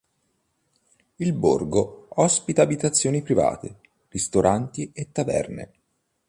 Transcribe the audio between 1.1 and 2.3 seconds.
Il borgo